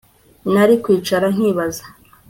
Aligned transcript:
nari 0.53 0.75
kwicara 0.83 1.25
nkibaza 1.35 1.85